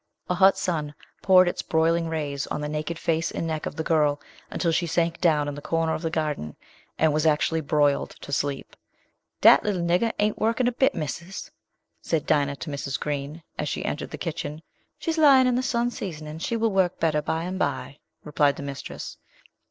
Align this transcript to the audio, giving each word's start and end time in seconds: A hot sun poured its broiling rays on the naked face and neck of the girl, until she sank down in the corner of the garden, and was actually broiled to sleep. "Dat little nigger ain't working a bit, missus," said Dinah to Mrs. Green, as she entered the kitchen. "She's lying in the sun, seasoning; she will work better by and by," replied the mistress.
A 0.31 0.33
hot 0.33 0.57
sun 0.57 0.95
poured 1.21 1.47
its 1.47 1.61
broiling 1.61 2.07
rays 2.09 2.47
on 2.47 2.59
the 2.61 2.67
naked 2.67 2.97
face 2.97 3.29
and 3.29 3.45
neck 3.45 3.67
of 3.67 3.75
the 3.75 3.83
girl, 3.83 4.19
until 4.49 4.71
she 4.71 4.87
sank 4.87 5.21
down 5.21 5.47
in 5.47 5.53
the 5.53 5.61
corner 5.61 5.93
of 5.93 6.01
the 6.01 6.09
garden, 6.09 6.55
and 6.97 7.13
was 7.13 7.27
actually 7.27 7.61
broiled 7.61 8.09
to 8.21 8.31
sleep. 8.31 8.75
"Dat 9.41 9.63
little 9.63 9.83
nigger 9.83 10.11
ain't 10.17 10.39
working 10.39 10.67
a 10.67 10.71
bit, 10.71 10.95
missus," 10.95 11.51
said 12.01 12.25
Dinah 12.25 12.55
to 12.55 12.71
Mrs. 12.71 12.99
Green, 12.99 13.43
as 13.59 13.69
she 13.69 13.85
entered 13.85 14.09
the 14.09 14.17
kitchen. 14.17 14.63
"She's 14.97 15.19
lying 15.19 15.45
in 15.45 15.53
the 15.53 15.61
sun, 15.61 15.91
seasoning; 15.91 16.39
she 16.39 16.57
will 16.57 16.71
work 16.71 16.99
better 16.99 17.21
by 17.21 17.43
and 17.43 17.59
by," 17.59 17.99
replied 18.23 18.55
the 18.55 18.63
mistress. 18.63 19.17